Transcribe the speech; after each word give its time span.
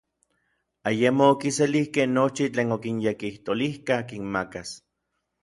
Ayemo 0.91 1.23
okiselijkej 1.33 2.07
nochi 2.15 2.45
tlen 2.55 2.69
okinyekijtolijka 2.77 3.95
kinmakas. 4.09 4.69